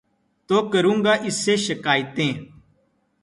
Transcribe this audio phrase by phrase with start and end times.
[0.47, 2.33] تو کروں گا اُس سے شکائتیں